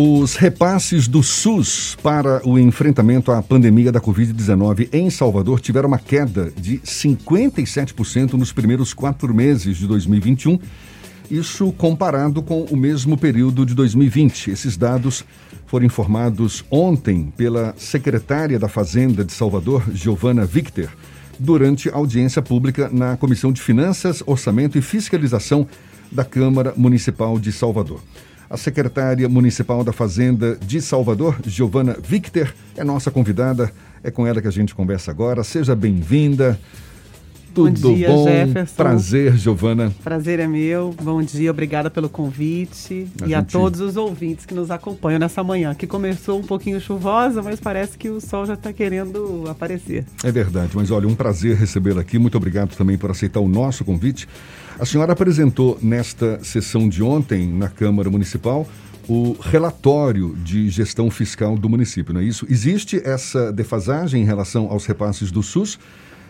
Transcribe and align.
Os 0.00 0.36
repasses 0.36 1.08
do 1.08 1.24
SUS 1.24 1.96
para 2.00 2.40
o 2.48 2.56
enfrentamento 2.56 3.32
à 3.32 3.42
pandemia 3.42 3.90
da 3.90 4.00
Covid-19 4.00 4.90
em 4.92 5.10
Salvador 5.10 5.58
tiveram 5.58 5.88
uma 5.88 5.98
queda 5.98 6.52
de 6.56 6.78
57% 6.78 8.34
nos 8.34 8.52
primeiros 8.52 8.94
quatro 8.94 9.34
meses 9.34 9.76
de 9.76 9.88
2021. 9.88 10.56
Isso 11.28 11.72
comparado 11.72 12.44
com 12.44 12.62
o 12.66 12.76
mesmo 12.76 13.18
período 13.18 13.66
de 13.66 13.74
2020. 13.74 14.52
Esses 14.52 14.76
dados 14.76 15.24
foram 15.66 15.86
informados 15.86 16.64
ontem 16.70 17.32
pela 17.36 17.74
secretária 17.76 18.56
da 18.56 18.68
Fazenda 18.68 19.24
de 19.24 19.32
Salvador, 19.32 19.82
Giovana 19.92 20.46
Victor, 20.46 20.90
durante 21.40 21.88
audiência 21.88 22.40
pública 22.40 22.88
na 22.88 23.16
Comissão 23.16 23.50
de 23.50 23.60
Finanças, 23.60 24.22
Orçamento 24.24 24.78
e 24.78 24.80
Fiscalização 24.80 25.66
da 26.12 26.24
Câmara 26.24 26.72
Municipal 26.76 27.36
de 27.36 27.50
Salvador. 27.50 28.00
A 28.50 28.56
secretária 28.56 29.28
municipal 29.28 29.84
da 29.84 29.92
Fazenda 29.92 30.56
de 30.56 30.80
Salvador, 30.80 31.36
Giovana 31.44 31.98
Victor, 32.02 32.54
é 32.76 32.82
nossa 32.82 33.10
convidada. 33.10 33.70
É 34.02 34.10
com 34.10 34.26
ela 34.26 34.40
que 34.40 34.48
a 34.48 34.52
gente 34.52 34.74
conversa 34.74 35.10
agora. 35.10 35.44
Seja 35.44 35.76
bem-vinda. 35.76 36.58
Tudo 37.58 37.80
bom? 37.80 37.94
Dia, 37.94 38.08
bom? 38.08 38.24
Jefferson. 38.24 38.76
Prazer, 38.76 39.36
Giovana. 39.36 39.92
Prazer 40.04 40.38
é 40.38 40.46
meu. 40.46 40.94
Bom 41.02 41.20
dia, 41.20 41.50
obrigada 41.50 41.90
pelo 41.90 42.08
convite. 42.08 43.08
A 43.20 43.24
e 43.24 43.28
gente... 43.30 43.34
a 43.34 43.42
todos 43.42 43.80
os 43.80 43.96
ouvintes 43.96 44.46
que 44.46 44.54
nos 44.54 44.70
acompanham 44.70 45.18
nessa 45.18 45.42
manhã, 45.42 45.74
que 45.74 45.86
começou 45.86 46.38
um 46.38 46.44
pouquinho 46.44 46.80
chuvosa, 46.80 47.42
mas 47.42 47.58
parece 47.58 47.98
que 47.98 48.08
o 48.08 48.20
sol 48.20 48.46
já 48.46 48.54
está 48.54 48.72
querendo 48.72 49.44
aparecer. 49.48 50.04
É 50.22 50.30
verdade, 50.30 50.70
mas 50.74 50.90
olha, 50.92 51.08
um 51.08 51.16
prazer 51.16 51.56
recebê-la 51.56 52.02
aqui. 52.02 52.16
Muito 52.16 52.36
obrigado 52.36 52.76
também 52.76 52.96
por 52.96 53.10
aceitar 53.10 53.40
o 53.40 53.48
nosso 53.48 53.84
convite. 53.84 54.28
A 54.78 54.86
senhora 54.86 55.12
apresentou 55.12 55.76
nesta 55.82 56.38
sessão 56.44 56.88
de 56.88 57.02
ontem 57.02 57.48
na 57.48 57.68
Câmara 57.68 58.08
Municipal 58.08 58.68
o 59.08 59.34
relatório 59.40 60.36
de 60.44 60.68
gestão 60.68 61.10
fiscal 61.10 61.56
do 61.56 61.68
município, 61.68 62.12
não 62.12 62.20
é 62.20 62.24
isso? 62.24 62.46
Existe 62.48 63.00
essa 63.02 63.50
defasagem 63.50 64.22
em 64.22 64.24
relação 64.24 64.70
aos 64.70 64.84
repasses 64.84 65.32
do 65.32 65.42
SUS? 65.42 65.78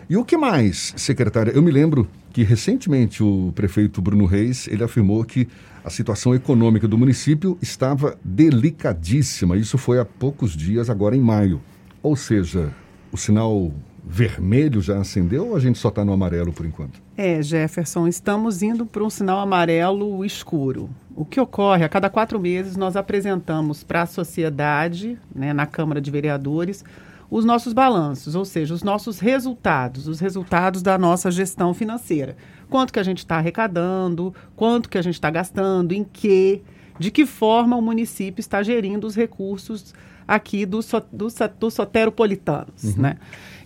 E 0.09 0.17
o 0.17 0.25
que 0.25 0.35
mais, 0.35 0.91
secretária? 0.97 1.51
Eu 1.51 1.61
me 1.61 1.69
lembro 1.69 2.07
que 2.33 2.41
recentemente 2.41 3.21
o 3.21 3.53
prefeito 3.53 4.01
Bruno 4.01 4.25
Reis, 4.25 4.67
ele 4.67 4.83
afirmou 4.83 5.23
que 5.23 5.47
a 5.85 5.89
situação 5.91 6.33
econômica 6.33 6.87
do 6.87 6.97
município 6.97 7.59
estava 7.61 8.17
delicadíssima. 8.23 9.55
Isso 9.55 9.77
foi 9.77 9.99
há 9.99 10.05
poucos 10.05 10.53
dias, 10.53 10.89
agora 10.89 11.15
em 11.15 11.21
maio. 11.21 11.61
Ou 12.01 12.15
seja, 12.15 12.73
o 13.11 13.17
sinal 13.17 13.71
vermelho 14.03 14.81
já 14.81 14.97
acendeu 14.97 15.49
ou 15.49 15.55
a 15.55 15.59
gente 15.59 15.77
só 15.77 15.89
está 15.89 16.03
no 16.03 16.11
amarelo 16.11 16.51
por 16.51 16.65
enquanto? 16.65 16.99
É, 17.15 17.39
Jefferson, 17.43 18.07
estamos 18.07 18.63
indo 18.63 18.87
para 18.87 19.03
um 19.03 19.11
sinal 19.11 19.37
amarelo 19.37 20.25
escuro. 20.25 20.89
O 21.15 21.23
que 21.23 21.39
ocorre, 21.39 21.83
a 21.83 21.89
cada 21.89 22.09
quatro 22.09 22.39
meses 22.39 22.75
nós 22.75 22.95
apresentamos 22.95 23.83
para 23.83 24.01
a 24.01 24.07
sociedade, 24.07 25.19
né, 25.35 25.53
na 25.53 25.67
Câmara 25.67 26.01
de 26.01 26.09
Vereadores, 26.09 26.83
os 27.29 27.45
nossos 27.45 27.73
balanços, 27.73 28.35
ou 28.35 28.43
seja, 28.43 28.73
os 28.73 28.81
nossos 28.81 29.19
resultados, 29.19 30.07
os 30.07 30.19
resultados 30.19 30.81
da 30.81 30.97
nossa 30.97 31.29
gestão 31.29 31.73
financeira. 31.73 32.35
Quanto 32.69 32.91
que 32.91 32.99
a 32.99 33.03
gente 33.03 33.19
está 33.19 33.37
arrecadando, 33.37 34.33
quanto 34.55 34.89
que 34.89 34.97
a 34.97 35.01
gente 35.01 35.15
está 35.15 35.29
gastando, 35.29 35.91
em 35.91 36.03
que, 36.03 36.61
de 36.97 37.11
que 37.11 37.25
forma 37.25 37.75
o 37.75 37.81
município 37.81 38.39
está 38.39 38.63
gerindo 38.63 39.05
os 39.05 39.15
recursos 39.15 39.93
aqui 40.27 40.65
do, 40.65 40.79
do, 41.11 41.27
do 41.59 41.71
soteropolitanos, 41.71 42.95
uhum. 42.95 43.01
né? 43.01 43.17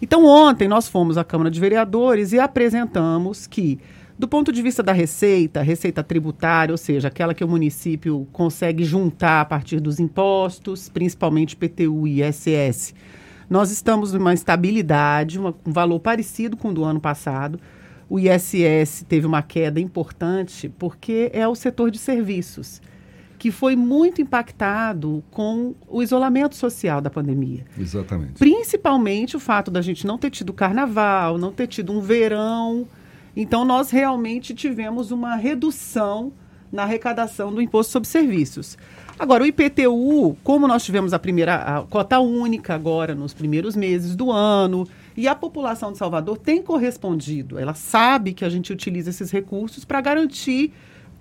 Então, 0.01 0.25
ontem 0.25 0.67
nós 0.67 0.87
fomos 0.87 1.17
à 1.17 1.23
Câmara 1.23 1.49
de 1.49 1.59
Vereadores 1.59 2.33
e 2.33 2.39
apresentamos 2.39 3.47
que, 3.47 3.79
do 4.19 4.27
ponto 4.27 4.51
de 4.51 4.61
vista 4.61 4.83
da 4.83 4.91
receita, 4.91 5.61
receita 5.61 6.03
tributária, 6.03 6.73
ou 6.73 6.77
seja, 6.77 7.07
aquela 7.07 7.33
que 7.33 7.43
o 7.43 7.47
município 7.47 8.27
consegue 8.33 8.83
juntar 8.83 9.41
a 9.41 9.45
partir 9.45 9.79
dos 9.79 9.99
impostos, 9.99 10.89
principalmente 10.89 11.55
PTU 11.55 12.05
e 12.05 12.21
ISS, 12.21 12.93
nós 13.49 13.71
estamos 13.71 14.13
numa 14.13 14.33
estabilidade, 14.33 15.39
uma, 15.39 15.53
um 15.65 15.71
valor 15.71 15.99
parecido 15.99 16.57
com 16.57 16.69
o 16.69 16.73
do 16.73 16.83
ano 16.83 16.99
passado. 16.99 17.59
O 18.09 18.19
ISS 18.19 19.05
teve 19.07 19.25
uma 19.25 19.41
queda 19.41 19.79
importante 19.79 20.69
porque 20.77 21.29
é 21.33 21.47
o 21.47 21.55
setor 21.55 21.89
de 21.89 21.97
serviços 21.97 22.81
que 23.43 23.51
foi 23.51 23.75
muito 23.75 24.21
impactado 24.21 25.21
com 25.29 25.75
o 25.89 26.01
isolamento 26.01 26.55
social 26.55 27.01
da 27.01 27.09
pandemia. 27.09 27.65
Exatamente. 27.77 28.35
Principalmente 28.39 29.35
o 29.35 29.39
fato 29.39 29.69
da 29.69 29.81
gente 29.81 30.07
não 30.07 30.17
ter 30.17 30.29
tido 30.29 30.53
carnaval, 30.53 31.37
não 31.37 31.51
ter 31.51 31.67
tido 31.67 31.91
um 31.91 31.99
verão. 31.99 32.87
Então, 33.35 33.65
nós 33.65 33.89
realmente 33.89 34.53
tivemos 34.53 35.11
uma 35.11 35.35
redução 35.35 36.31
na 36.71 36.83
arrecadação 36.83 37.53
do 37.53 37.61
imposto 37.61 37.91
sobre 37.91 38.07
serviços. 38.07 38.77
Agora, 39.17 39.43
o 39.43 39.45
IPTU, 39.45 40.35
como 40.43 40.67
nós 40.67 40.83
tivemos 40.83 41.13
a 41.13 41.19
primeira 41.19 41.55
a 41.55 41.83
cota 41.83 42.19
única 42.19 42.73
agora 42.73 43.13
nos 43.13 43.33
primeiros 43.33 43.75
meses 43.75 44.15
do 44.15 44.31
ano, 44.31 44.87
e 45.15 45.27
a 45.27 45.35
população 45.35 45.91
de 45.91 45.99
Salvador 45.99 46.37
tem 46.37 46.61
correspondido, 46.61 47.59
ela 47.59 47.75
sabe 47.75 48.33
que 48.33 48.43
a 48.43 48.49
gente 48.49 48.73
utiliza 48.73 49.11
esses 49.11 49.29
recursos 49.29 49.85
para 49.85 50.01
garantir 50.01 50.73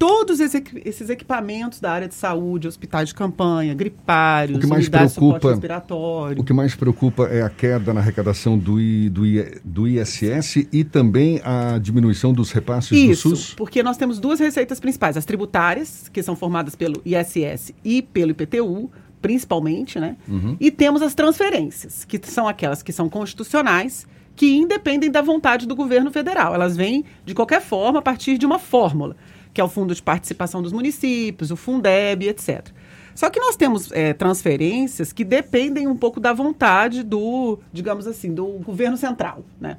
todos 0.03 0.41
esses 0.41 1.11
equipamentos 1.11 1.79
da 1.79 1.93
área 1.93 2.09
de 2.09 2.17
saúde, 2.17 2.67
hospitais 2.67 3.11
de 3.11 3.15
campanha, 3.15 3.73
gripários, 3.73 4.59
o 4.59 4.61
que 4.61 4.67
mais 4.67 4.89
preocupa, 4.89 5.51
respiratório. 5.51 6.43
O 6.43 6.45
que 6.45 6.53
mais 6.53 6.75
preocupa 6.75 7.29
é 7.29 7.41
a 7.41 7.49
queda 7.49 7.95
na 7.95 8.01
arrecadação 8.01 8.59
do, 8.59 8.81
I, 8.81 9.09
do, 9.09 9.25
I, 9.25 9.61
do 9.63 9.87
ISS 9.87 10.67
e 10.73 10.83
também 10.83 11.41
a 11.45 11.79
diminuição 11.79 12.33
dos 12.33 12.51
repasses 12.51 12.91
Isso, 12.91 13.29
do 13.31 13.37
SUS? 13.37 13.55
porque 13.55 13.81
nós 13.81 13.97
temos 13.97 14.19
duas 14.19 14.41
receitas 14.41 14.81
principais, 14.81 15.17
as 15.17 15.25
tributárias, 15.25 16.09
que 16.13 16.21
são 16.21 16.35
formadas 16.35 16.75
pelo 16.75 17.01
ISS 17.07 17.73
e 17.85 18.03
pelo 18.03 18.33
IPTU, 18.33 18.91
principalmente, 19.21 20.01
né? 20.01 20.17
Uhum. 20.27 20.57
E 20.59 20.73
temos 20.73 21.01
as 21.01 21.15
transferências, 21.15 22.05
que 22.05 22.21
são 22.25 22.49
aquelas 22.49 22.83
que 22.83 22.93
são 22.93 23.09
constitucionais, 23.09 24.05
que 24.35 24.57
independem 24.57 25.13
da 25.13 25.23
vontade 25.23 25.65
do 25.65 25.77
governo 25.77 26.11
federal. 26.11 26.57
Elas 26.57 26.77
vêm, 26.77 27.05
de 27.25 27.35
qualquer 27.35 27.63
forma, 27.63 28.01
a 28.01 28.03
partir 28.03 28.37
de 28.37 28.45
uma 28.45 28.59
fórmula 28.59 29.15
que 29.53 29.61
é 29.61 29.65
o 29.65 29.69
Fundo 29.69 29.95
de 29.95 30.03
Participação 30.03 30.63
dos 30.63 30.73
Municípios, 30.73 31.51
o 31.51 31.57
Fundeb, 31.57 32.29
etc. 32.29 32.69
Só 33.15 33.29
que 33.29 33.39
nós 33.39 33.57
temos 33.57 33.93
é, 33.93 34.13
transferências 34.15 35.13
que 35.13 35.25
dependem 35.25 35.87
um 35.87 35.97
pouco 35.97 36.19
da 36.19 36.33
vontade 36.33 37.03
do, 37.03 37.59
digamos 37.73 38.07
assim, 38.07 38.33
do 38.33 38.47
governo 38.61 38.97
central, 38.97 39.45
né? 39.61 39.77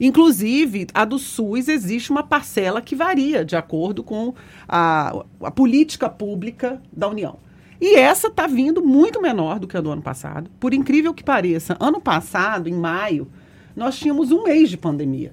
Inclusive, 0.00 0.88
a 0.92 1.04
do 1.04 1.16
SUS 1.16 1.68
existe 1.68 2.10
uma 2.10 2.24
parcela 2.24 2.82
que 2.82 2.96
varia 2.96 3.44
de 3.44 3.54
acordo 3.54 4.02
com 4.02 4.34
a, 4.68 5.24
a 5.40 5.50
política 5.50 6.08
pública 6.08 6.82
da 6.92 7.08
União. 7.08 7.38
E 7.80 7.96
essa 7.96 8.28
está 8.28 8.46
vindo 8.46 8.82
muito 8.82 9.20
menor 9.20 9.60
do 9.60 9.68
que 9.68 9.76
a 9.76 9.80
do 9.80 9.90
ano 9.90 10.02
passado. 10.02 10.50
Por 10.58 10.74
incrível 10.74 11.14
que 11.14 11.22
pareça, 11.22 11.76
ano 11.78 12.00
passado, 12.00 12.68
em 12.68 12.74
maio, 12.74 13.28
nós 13.76 13.96
tínhamos 13.96 14.32
um 14.32 14.44
mês 14.44 14.70
de 14.70 14.76
pandemia. 14.76 15.32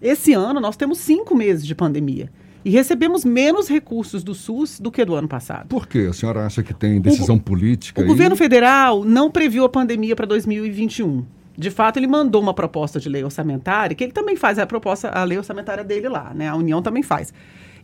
Esse 0.00 0.32
ano, 0.32 0.60
nós 0.60 0.76
temos 0.76 0.98
cinco 0.98 1.34
meses 1.34 1.66
de 1.66 1.74
pandemia. 1.74 2.30
E 2.64 2.70
recebemos 2.70 3.24
menos 3.24 3.68
recursos 3.68 4.24
do 4.24 4.34
SUS 4.34 4.80
do 4.80 4.90
que 4.90 5.04
do 5.04 5.14
ano 5.14 5.28
passado. 5.28 5.68
Por 5.68 5.86
quê? 5.86 6.06
A 6.08 6.12
senhora 6.14 6.46
acha 6.46 6.62
que 6.62 6.72
tem 6.72 6.98
decisão 7.00 7.36
o, 7.36 7.40
política? 7.40 8.00
O 8.00 8.06
governo 8.06 8.34
federal 8.34 9.04
não 9.04 9.30
previu 9.30 9.64
a 9.64 9.68
pandemia 9.68 10.16
para 10.16 10.24
2021. 10.24 11.24
De 11.56 11.70
fato, 11.70 11.98
ele 11.98 12.06
mandou 12.06 12.40
uma 12.40 12.54
proposta 12.54 12.98
de 12.98 13.08
lei 13.08 13.22
orçamentária, 13.22 13.94
que 13.94 14.02
ele 14.02 14.12
também 14.12 14.34
faz 14.34 14.58
a 14.58 14.66
proposta, 14.66 15.08
a 15.10 15.22
lei 15.24 15.36
orçamentária 15.36 15.84
dele 15.84 16.08
lá, 16.08 16.32
né? 16.34 16.48
A 16.48 16.56
União 16.56 16.80
também 16.80 17.02
faz. 17.02 17.32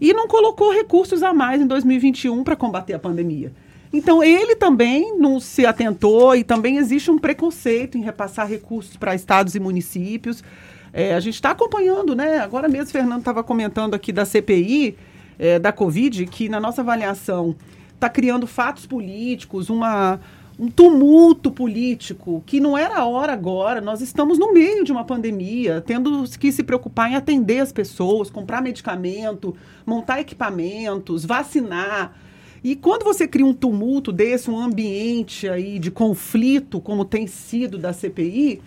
E 0.00 0.14
não 0.14 0.26
colocou 0.26 0.72
recursos 0.72 1.22
a 1.22 1.34
mais 1.34 1.60
em 1.60 1.66
2021 1.66 2.42
para 2.42 2.56
combater 2.56 2.94
a 2.94 2.98
pandemia. 2.98 3.52
Então, 3.92 4.22
ele 4.22 4.54
também 4.54 5.16
não 5.18 5.40
se 5.40 5.66
atentou 5.66 6.36
e 6.36 6.44
também 6.44 6.76
existe 6.76 7.10
um 7.10 7.18
preconceito 7.18 7.98
em 7.98 8.02
repassar 8.02 8.48
recursos 8.48 8.96
para 8.96 9.14
estados 9.14 9.54
e 9.54 9.60
municípios. 9.60 10.44
É, 10.92 11.14
a 11.14 11.20
gente 11.20 11.34
está 11.34 11.50
acompanhando, 11.50 12.14
né? 12.14 12.38
Agora 12.38 12.68
mesmo 12.68 12.90
Fernando 12.90 13.20
estava 13.20 13.42
comentando 13.42 13.94
aqui 13.94 14.12
da 14.12 14.24
CPI, 14.24 14.96
é, 15.38 15.58
da 15.58 15.72
Covid, 15.72 16.26
que 16.26 16.48
na 16.48 16.60
nossa 16.60 16.82
avaliação 16.82 17.56
está 17.94 18.08
criando 18.08 18.46
fatos 18.46 18.86
políticos, 18.86 19.70
uma, 19.70 20.20
um 20.58 20.68
tumulto 20.68 21.50
político 21.50 22.42
que 22.46 22.60
não 22.60 22.76
era 22.76 22.98
a 22.98 23.04
hora 23.04 23.32
agora. 23.32 23.80
Nós 23.80 24.00
estamos 24.00 24.38
no 24.38 24.52
meio 24.52 24.84
de 24.84 24.92
uma 24.92 25.04
pandemia, 25.04 25.82
tendo 25.84 26.24
que 26.38 26.52
se 26.52 26.62
preocupar 26.62 27.10
em 27.10 27.16
atender 27.16 27.60
as 27.60 27.72
pessoas, 27.72 28.30
comprar 28.30 28.60
medicamento, 28.60 29.54
montar 29.84 30.20
equipamentos, 30.20 31.24
vacinar. 31.24 32.14
E 32.62 32.76
quando 32.76 33.04
você 33.04 33.26
cria 33.26 33.46
um 33.46 33.54
tumulto 33.54 34.12
desse, 34.12 34.50
um 34.50 34.58
ambiente 34.58 35.48
aí 35.48 35.78
de 35.78 35.90
conflito, 35.90 36.80
como 36.80 37.04
tem 37.04 37.26
sido 37.26 37.78
da 37.78 37.92
CPI, 37.92 38.60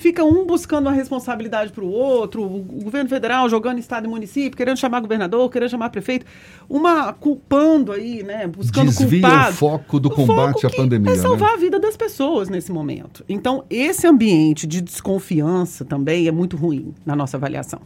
fica 0.00 0.24
um 0.24 0.46
buscando 0.46 0.88
a 0.88 0.92
responsabilidade 0.92 1.72
para 1.72 1.84
o 1.84 1.90
outro, 1.90 2.42
o 2.42 2.62
governo 2.82 3.08
federal 3.08 3.48
jogando 3.50 3.78
estado 3.78 4.06
e 4.06 4.08
município, 4.08 4.56
querendo 4.56 4.78
chamar 4.78 5.00
governador, 5.00 5.50
querendo 5.50 5.68
chamar 5.68 5.90
prefeito, 5.90 6.24
uma 6.68 7.12
culpando 7.12 7.92
aí, 7.92 8.22
né, 8.22 8.46
buscando 8.46 8.86
Desvia 8.86 9.20
culpado. 9.20 9.50
o 9.50 9.54
foco 9.54 10.00
do 10.00 10.08
o 10.08 10.14
combate 10.14 10.62
foco 10.62 10.66
à 10.66 10.70
pandemia, 10.70 11.12
é 11.12 11.16
salvar 11.16 11.50
né? 11.50 11.54
a 11.54 11.58
vida 11.58 11.78
das 11.78 11.98
pessoas 11.98 12.48
nesse 12.48 12.72
momento. 12.72 13.22
Então, 13.28 13.64
esse 13.68 14.06
ambiente 14.06 14.66
de 14.66 14.80
desconfiança 14.80 15.84
também 15.84 16.26
é 16.26 16.32
muito 16.32 16.56
ruim 16.56 16.94
na 17.04 17.14
nossa 17.14 17.36
avaliação. 17.36 17.80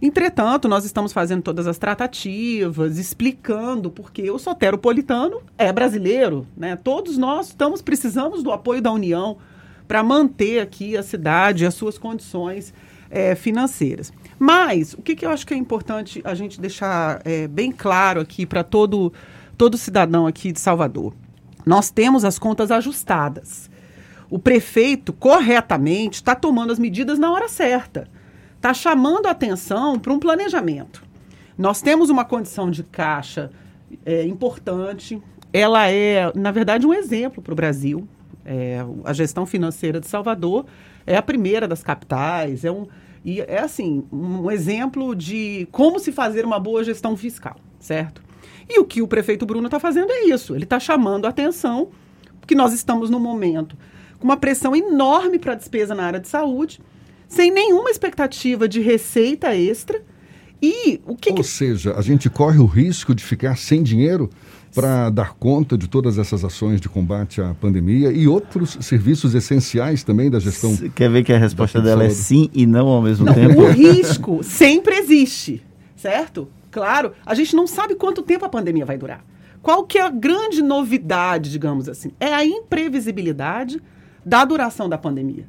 Entretanto, 0.00 0.68
nós 0.68 0.84
estamos 0.84 1.12
fazendo 1.12 1.42
todas 1.42 1.66
as 1.66 1.76
tratativas, 1.76 2.98
explicando 2.98 3.90
porque 3.90 4.30
o 4.30 4.38
soteropolitano 4.38 5.42
é 5.56 5.72
brasileiro, 5.72 6.46
né? 6.56 6.76
Todos 6.76 7.18
nós 7.18 7.48
estamos 7.48 7.82
precisamos 7.82 8.42
do 8.42 8.52
apoio 8.52 8.80
da 8.80 8.92
União 8.92 9.38
para 9.88 10.02
manter 10.02 10.60
aqui 10.60 10.96
a 10.96 11.02
cidade 11.02 11.64
e 11.64 11.66
as 11.66 11.74
suas 11.74 11.98
condições 11.98 12.72
é, 13.10 13.34
financeiras. 13.34 14.12
Mas 14.38 14.92
o 14.92 15.02
que, 15.02 15.16
que, 15.16 15.26
eu 15.26 15.30
acho 15.30 15.44
que 15.44 15.52
é 15.52 15.56
importante 15.56 16.20
a 16.24 16.34
gente 16.34 16.60
deixar 16.60 17.20
é, 17.24 17.48
bem 17.48 17.72
claro 17.72 18.20
aqui 18.20 18.46
para 18.46 18.62
todo 18.62 19.12
todo 19.56 19.76
cidadão 19.76 20.24
aqui 20.24 20.52
de 20.52 20.60
Salvador, 20.60 21.12
nós 21.66 21.90
temos 21.90 22.24
as 22.24 22.38
contas 22.38 22.70
ajustadas. 22.70 23.68
O 24.30 24.38
prefeito 24.38 25.12
corretamente 25.12 26.16
está 26.16 26.36
tomando 26.36 26.72
as 26.72 26.78
medidas 26.78 27.18
na 27.18 27.32
hora 27.32 27.48
certa 27.48 28.08
está 28.68 28.74
chamando 28.74 29.26
a 29.26 29.30
atenção 29.30 29.98
para 29.98 30.12
um 30.12 30.18
planejamento. 30.18 31.02
Nós 31.56 31.80
temos 31.80 32.10
uma 32.10 32.24
condição 32.24 32.70
de 32.70 32.82
caixa 32.82 33.50
é, 34.04 34.24
importante, 34.24 35.22
ela 35.50 35.90
é, 35.90 36.30
na 36.34 36.50
verdade, 36.50 36.86
um 36.86 36.92
exemplo 36.92 37.42
para 37.42 37.52
o 37.52 37.56
Brasil. 37.56 38.06
É, 38.44 38.84
a 39.04 39.12
gestão 39.14 39.46
financeira 39.46 40.00
de 40.00 40.06
Salvador 40.06 40.66
é 41.06 41.16
a 41.16 41.22
primeira 41.22 41.66
das 41.66 41.82
capitais, 41.82 42.64
é 42.64 42.70
um, 42.70 42.86
e 43.24 43.40
é 43.40 43.60
assim, 43.60 44.04
um 44.12 44.50
exemplo 44.50 45.14
de 45.14 45.66
como 45.72 45.98
se 45.98 46.12
fazer 46.12 46.44
uma 46.44 46.60
boa 46.60 46.84
gestão 46.84 47.16
fiscal, 47.16 47.56
certo? 47.80 48.22
E 48.68 48.78
o 48.78 48.84
que 48.84 49.00
o 49.00 49.08
prefeito 49.08 49.46
Bruno 49.46 49.66
está 49.66 49.80
fazendo 49.80 50.12
é 50.12 50.26
isso, 50.26 50.54
ele 50.54 50.64
está 50.64 50.78
chamando 50.78 51.24
a 51.24 51.30
atenção, 51.30 51.88
porque 52.38 52.54
nós 52.54 52.74
estamos 52.74 53.08
num 53.08 53.20
momento 53.20 53.76
com 54.18 54.24
uma 54.24 54.36
pressão 54.36 54.76
enorme 54.76 55.38
para 55.38 55.52
a 55.52 55.56
despesa 55.56 55.94
na 55.94 56.04
área 56.04 56.20
de 56.20 56.28
saúde, 56.28 56.80
sem 57.28 57.50
nenhuma 57.50 57.90
expectativa 57.90 58.68
de 58.68 58.80
receita 58.80 59.54
extra. 59.54 60.02
E 60.60 61.00
o 61.06 61.14
que. 61.14 61.30
Ou 61.30 61.36
que... 61.36 61.44
seja, 61.44 61.94
a 61.94 62.02
gente 62.02 62.28
corre 62.28 62.58
o 62.58 62.66
risco 62.66 63.14
de 63.14 63.22
ficar 63.22 63.56
sem 63.56 63.82
dinheiro 63.82 64.28
para 64.74 65.08
dar 65.10 65.34
conta 65.34 65.78
de 65.78 65.88
todas 65.88 66.18
essas 66.18 66.44
ações 66.44 66.80
de 66.80 66.88
combate 66.88 67.40
à 67.40 67.54
pandemia 67.54 68.10
e 68.10 68.26
outros 68.26 68.76
serviços 68.80 69.34
essenciais 69.34 70.02
também 70.02 70.30
da 70.30 70.38
gestão. 70.38 70.74
Você 70.74 70.88
quer 70.88 71.10
ver 71.10 71.22
que 71.22 71.32
a 71.32 71.38
resposta 71.38 71.80
dela 71.80 72.04
é 72.04 72.10
sim 72.10 72.50
e 72.52 72.66
não 72.66 72.88
ao 72.88 73.02
mesmo 73.02 73.24
não, 73.24 73.34
tempo? 73.34 73.62
O 73.62 73.70
risco 73.70 74.42
sempre 74.42 74.96
existe, 74.96 75.64
certo? 75.96 76.48
Claro, 76.70 77.12
a 77.24 77.34
gente 77.34 77.56
não 77.56 77.66
sabe 77.66 77.94
quanto 77.94 78.22
tempo 78.22 78.44
a 78.44 78.48
pandemia 78.48 78.84
vai 78.84 78.98
durar. 78.98 79.24
Qual 79.62 79.84
que 79.84 79.98
é 79.98 80.02
a 80.02 80.10
grande 80.10 80.62
novidade, 80.62 81.50
digamos 81.50 81.88
assim? 81.88 82.10
É 82.20 82.32
a 82.32 82.44
imprevisibilidade 82.44 83.80
da 84.24 84.44
duração 84.44 84.88
da 84.88 84.98
pandemia. 84.98 85.46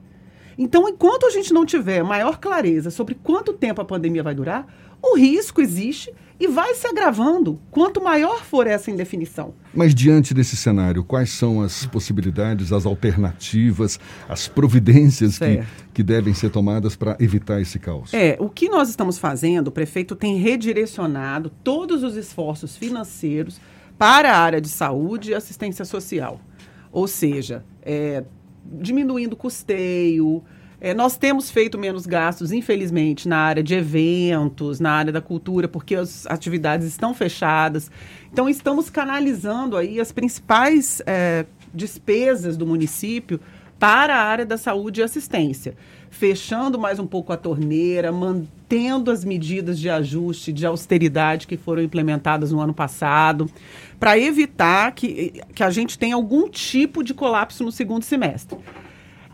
Então, 0.61 0.89
enquanto 0.89 1.25
a 1.25 1.29
gente 1.29 1.53
não 1.53 1.65
tiver 1.65 2.03
maior 2.03 2.37
clareza 2.37 2.91
sobre 2.91 3.15
quanto 3.15 3.53
tempo 3.53 3.79
a 3.79 3.85
pandemia 3.85 4.21
vai 4.21 4.35
durar, 4.35 4.67
o 5.01 5.15
risco 5.15 5.61
existe 5.61 6.13
e 6.37 6.47
vai 6.47 6.75
se 6.75 6.85
agravando 6.85 7.57
quanto 7.71 8.03
maior 8.03 8.43
for 8.43 8.67
essa 8.67 8.91
indefinição. 8.91 9.53
Mas 9.73 9.95
diante 9.95 10.33
desse 10.33 10.57
cenário, 10.57 11.01
quais 11.01 11.29
são 11.29 11.61
as 11.61 11.85
possibilidades, 11.85 12.73
as 12.73 12.85
alternativas, 12.85 13.97
as 14.27 14.49
providências 14.49 15.39
que, 15.39 15.63
que 15.93 16.03
devem 16.03 16.33
ser 16.33 16.49
tomadas 16.49 16.93
para 16.93 17.15
evitar 17.21 17.61
esse 17.61 17.79
caos? 17.79 18.13
É, 18.13 18.35
o 18.37 18.49
que 18.49 18.67
nós 18.67 18.89
estamos 18.89 19.17
fazendo, 19.17 19.69
o 19.69 19.71
prefeito 19.71 20.13
tem 20.13 20.35
redirecionado 20.35 21.49
todos 21.63 22.03
os 22.03 22.17
esforços 22.17 22.75
financeiros 22.75 23.61
para 23.97 24.33
a 24.33 24.37
área 24.37 24.59
de 24.59 24.69
saúde 24.69 25.31
e 25.31 25.33
assistência 25.33 25.85
social. 25.85 26.41
Ou 26.91 27.07
seja, 27.07 27.63
é, 27.81 28.23
diminuindo 28.71 29.33
o 29.33 29.37
custeio. 29.37 30.43
É, 30.81 30.93
nós 30.93 31.17
temos 31.17 31.51
feito 31.51 31.77
menos 31.77 32.05
gastos, 32.05 32.51
infelizmente, 32.51 33.27
na 33.27 33.37
área 33.37 33.61
de 33.61 33.75
eventos, 33.75 34.79
na 34.79 34.91
área 34.91 35.11
da 35.11 35.21
cultura, 35.21 35.67
porque 35.67 35.95
as 35.95 36.25
atividades 36.25 36.87
estão 36.87 37.13
fechadas. 37.13 37.91
Então, 38.31 38.47
estamos 38.47 38.89
canalizando 38.89 39.75
aí 39.75 39.99
as 39.99 40.11
principais 40.11 41.01
é, 41.05 41.45
despesas 41.73 42.55
do 42.55 42.65
município 42.65 43.39
para 43.77 44.15
a 44.15 44.23
área 44.23 44.45
da 44.45 44.57
saúde 44.57 44.99
e 44.99 45.03
assistência, 45.03 45.75
fechando 46.09 46.77
mais 46.77 46.99
um 46.99 47.07
pouco 47.07 47.31
a 47.31 47.37
torneira, 47.37 48.11
mantendo 48.11 49.09
as 49.09 49.23
medidas 49.23 49.79
de 49.79 49.89
ajuste, 49.89 50.51
de 50.51 50.65
austeridade 50.65 51.47
que 51.47 51.55
foram 51.55 51.81
implementadas 51.81 52.51
no 52.51 52.59
ano 52.59 52.73
passado, 52.73 53.49
para 53.99 54.17
evitar 54.17 54.93
que, 54.93 55.41
que 55.53 55.61
a 55.61 55.69
gente 55.69 55.99
tenha 55.99 56.15
algum 56.15 56.47
tipo 56.49 57.03
de 57.03 57.13
colapso 57.13 57.63
no 57.63 57.71
segundo 57.71 58.03
semestre. 58.03 58.57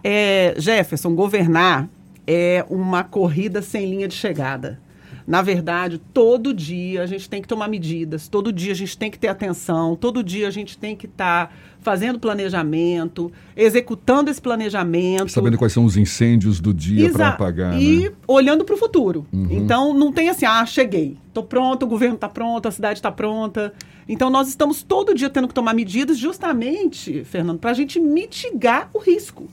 É, 0.04 0.56
Jefferson, 0.58 1.14
governar 1.14 1.88
é 2.28 2.66
uma 2.70 3.04
corrida 3.04 3.62
sem 3.62 3.90
linha 3.90 4.08
de 4.08 4.16
chegada. 4.16 4.80
Na 5.28 5.42
verdade, 5.42 6.00
todo 6.14 6.54
dia 6.54 7.02
a 7.02 7.08
gente 7.08 7.28
tem 7.28 7.42
que 7.42 7.48
tomar 7.48 7.68
medidas, 7.68 8.28
todo 8.28 8.54
dia 8.54 8.72
a 8.72 8.76
gente 8.76 8.96
tem 8.96 9.10
que 9.10 9.18
ter 9.18 9.28
atenção, 9.28 9.96
todo 9.96 10.24
dia 10.24 10.48
a 10.48 10.52
gente 10.52 10.78
tem 10.78 10.96
que 10.96 11.08
estar 11.08 11.48
tá 11.48 11.54
fazendo 11.82 12.20
planejamento, 12.20 13.32
executando 13.56 14.30
esse 14.30 14.40
planejamento. 14.40 15.32
Sabendo 15.32 15.58
quais 15.58 15.74
são 15.74 15.84
os 15.84 15.98
incêndios 15.98 16.60
do 16.60 16.72
dia 16.72 17.12
para 17.12 17.30
apagar. 17.30 17.82
E 17.82 18.04
né? 18.04 18.12
olhando 18.28 18.64
para 18.64 18.76
o 18.76 18.78
futuro. 18.78 19.26
Uhum. 19.34 19.48
Então, 19.50 19.94
não 19.96 20.12
tem 20.12 20.30
assim, 20.30 20.46
ah, 20.46 20.64
cheguei, 20.66 21.18
estou 21.28 21.44
pronto, 21.44 21.84
o 21.84 21.88
governo 21.88 22.16
está 22.16 22.30
pronto, 22.30 22.68
a 22.68 22.72
cidade 22.72 23.00
está 23.00 23.12
pronta. 23.12 23.74
Então, 24.08 24.30
nós 24.30 24.48
estamos 24.48 24.84
todo 24.84 25.16
dia 25.16 25.30
tendo 25.30 25.48
que 25.48 25.54
tomar 25.56 25.74
medidas 25.74 26.20
justamente, 26.20 27.24
Fernando, 27.24 27.58
para 27.58 27.72
a 27.72 27.76
gente 27.76 28.00
mitigar 28.00 28.92
o 28.94 29.00
risco. 29.00 29.48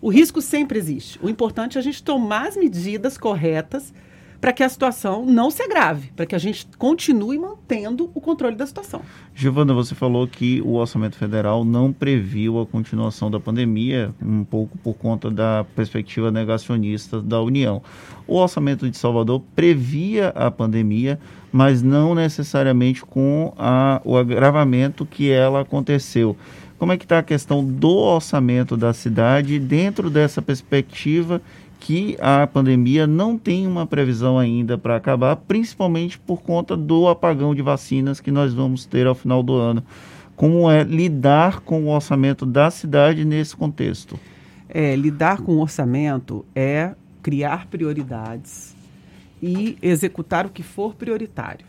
O 0.00 0.10
risco 0.10 0.40
sempre 0.40 0.78
existe. 0.78 1.18
O 1.20 1.28
importante 1.28 1.76
é 1.76 1.80
a 1.80 1.82
gente 1.82 2.04
tomar 2.04 2.46
as 2.46 2.56
medidas 2.56 3.18
corretas 3.18 3.92
para 4.40 4.52
que 4.52 4.62
a 4.62 4.68
situação 4.68 5.26
não 5.26 5.50
se 5.50 5.62
agrave, 5.62 6.12
para 6.14 6.24
que 6.24 6.34
a 6.34 6.38
gente 6.38 6.66
continue 6.78 7.38
mantendo 7.38 8.10
o 8.14 8.20
controle 8.20 8.54
da 8.54 8.66
situação. 8.66 9.02
Giovana, 9.34 9.74
você 9.74 9.94
falou 9.94 10.26
que 10.28 10.60
o 10.62 10.74
orçamento 10.74 11.16
federal 11.16 11.64
não 11.64 11.92
previu 11.92 12.60
a 12.60 12.66
continuação 12.66 13.30
da 13.30 13.40
pandemia, 13.40 14.14
um 14.22 14.44
pouco 14.44 14.78
por 14.78 14.94
conta 14.94 15.30
da 15.30 15.66
perspectiva 15.74 16.30
negacionista 16.30 17.20
da 17.20 17.40
União. 17.42 17.82
O 18.26 18.36
orçamento 18.36 18.88
de 18.88 18.96
Salvador 18.96 19.42
previa 19.56 20.28
a 20.28 20.50
pandemia, 20.50 21.18
mas 21.50 21.82
não 21.82 22.14
necessariamente 22.14 23.04
com 23.04 23.52
a, 23.58 24.00
o 24.04 24.16
agravamento 24.16 25.04
que 25.04 25.30
ela 25.30 25.62
aconteceu. 25.62 26.36
Como 26.78 26.92
é 26.92 26.96
que 26.96 27.04
está 27.04 27.18
a 27.18 27.22
questão 27.24 27.64
do 27.64 27.90
orçamento 27.90 28.76
da 28.76 28.92
cidade 28.92 29.58
dentro 29.58 30.08
dessa 30.08 30.40
perspectiva 30.40 31.42
que 31.80 32.16
a 32.20 32.46
pandemia 32.46 33.06
não 33.06 33.38
tem 33.38 33.66
uma 33.66 33.86
previsão 33.86 34.38
ainda 34.38 34.76
para 34.76 34.96
acabar, 34.96 35.36
principalmente 35.36 36.18
por 36.18 36.42
conta 36.42 36.76
do 36.76 37.08
apagão 37.08 37.54
de 37.54 37.62
vacinas 37.62 38.20
que 38.20 38.30
nós 38.30 38.52
vamos 38.52 38.84
ter 38.84 39.06
ao 39.06 39.14
final 39.14 39.42
do 39.42 39.54
ano. 39.54 39.82
Como 40.36 40.70
é 40.70 40.84
lidar 40.84 41.60
com 41.60 41.84
o 41.84 41.88
orçamento 41.88 42.44
da 42.46 42.70
cidade 42.70 43.24
nesse 43.24 43.56
contexto? 43.56 44.18
É, 44.68 44.94
lidar 44.94 45.40
com 45.40 45.56
o 45.56 45.60
orçamento 45.60 46.44
é 46.54 46.94
criar 47.22 47.66
prioridades 47.66 48.76
e 49.42 49.78
executar 49.80 50.46
o 50.46 50.50
que 50.50 50.62
for 50.62 50.94
prioritário. 50.94 51.66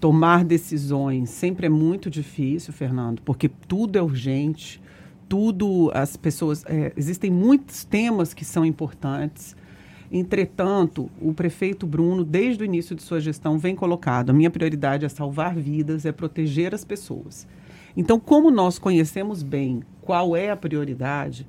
Tomar 0.00 0.44
decisões 0.44 1.30
sempre 1.30 1.66
é 1.66 1.68
muito 1.68 2.10
difícil, 2.10 2.72
Fernando, 2.72 3.22
porque 3.22 3.48
tudo 3.48 3.96
é 3.96 4.02
urgente, 4.02 4.80
tudo, 5.28 5.90
as 5.94 6.16
pessoas. 6.16 6.64
É, 6.66 6.92
existem 6.96 7.30
muitos 7.30 7.84
temas 7.84 8.32
que 8.32 8.44
são 8.44 8.64
importantes. 8.64 9.56
Entretanto, 10.10 11.10
o 11.20 11.34
prefeito 11.34 11.86
Bruno, 11.86 12.24
desde 12.24 12.62
o 12.62 12.64
início 12.64 12.94
de 12.94 13.02
sua 13.02 13.20
gestão, 13.20 13.58
vem 13.58 13.74
colocado: 13.74 14.30
a 14.30 14.32
minha 14.32 14.50
prioridade 14.50 15.04
é 15.04 15.08
salvar 15.08 15.54
vidas, 15.54 16.04
é 16.04 16.12
proteger 16.12 16.74
as 16.74 16.84
pessoas. 16.84 17.46
Então, 17.96 18.20
como 18.20 18.50
nós 18.50 18.78
conhecemos 18.78 19.42
bem 19.42 19.82
qual 20.02 20.36
é 20.36 20.50
a 20.50 20.56
prioridade, 20.56 21.46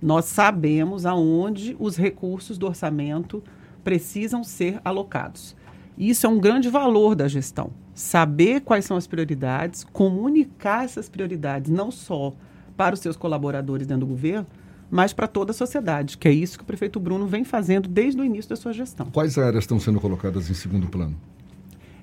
nós 0.00 0.24
sabemos 0.24 1.04
aonde 1.04 1.76
os 1.78 1.96
recursos 1.96 2.56
do 2.56 2.66
orçamento 2.66 3.42
precisam 3.84 4.42
ser 4.42 4.80
alocados. 4.84 5.54
Isso 5.96 6.26
é 6.26 6.28
um 6.28 6.40
grande 6.40 6.70
valor 6.70 7.14
da 7.14 7.28
gestão. 7.28 7.70
Saber 7.94 8.62
quais 8.62 8.86
são 8.86 8.96
as 8.96 9.06
prioridades, 9.06 9.84
comunicar 9.84 10.84
essas 10.84 11.08
prioridades, 11.08 11.70
não 11.70 11.90
só 11.90 12.34
para 12.80 12.94
os 12.94 13.00
seus 13.00 13.14
colaboradores 13.14 13.86
dentro 13.86 14.06
do 14.06 14.10
governo, 14.10 14.46
mas 14.90 15.12
para 15.12 15.28
toda 15.28 15.50
a 15.50 15.54
sociedade, 15.54 16.16
que 16.16 16.26
é 16.26 16.32
isso 16.32 16.56
que 16.56 16.64
o 16.64 16.66
prefeito 16.66 16.98
Bruno 16.98 17.26
vem 17.26 17.44
fazendo 17.44 17.86
desde 17.86 18.18
o 18.18 18.24
início 18.24 18.48
da 18.48 18.56
sua 18.56 18.72
gestão. 18.72 19.04
Quais 19.12 19.36
áreas 19.36 19.64
estão 19.64 19.78
sendo 19.78 20.00
colocadas 20.00 20.48
em 20.48 20.54
segundo 20.54 20.86
plano? 20.86 21.14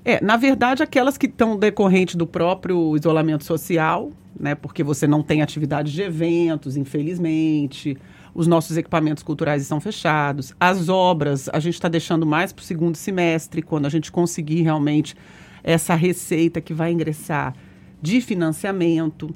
É, 0.06 0.24
na 0.24 0.38
verdade, 0.38 0.84
aquelas 0.84 1.18
que 1.18 1.26
estão 1.26 1.58
decorrentes 1.58 2.14
do 2.14 2.28
próprio 2.28 2.96
isolamento 2.96 3.44
social, 3.44 4.12
né, 4.40 4.54
porque 4.54 4.84
você 4.84 5.08
não 5.08 5.24
tem 5.24 5.42
atividade 5.42 5.92
de 5.92 6.00
eventos, 6.04 6.78
infelizmente, 6.78 7.98
os 8.36 8.46
nossos 8.46 8.78
equipamentos 8.78 9.24
culturais 9.24 9.64
estão 9.64 9.82
fechados, 9.82 10.54
as 10.60 10.90
obras 10.90 11.50
a 11.50 11.60
gente 11.60 11.74
está 11.74 11.88
deixando 11.88 12.24
mais 12.24 12.54
para 12.54 12.62
o 12.62 12.66
segundo 12.66 12.96
semestre, 12.98 13.64
quando 13.64 13.88
a 13.88 13.90
gente 13.90 14.12
conseguir 14.12 14.62
realmente 14.62 15.16
essa 15.64 15.96
receita 15.96 16.62
que 16.62 16.72
vai 16.72 16.92
ingressar 16.92 17.56
de 18.00 18.22
financiamento. 18.22 19.34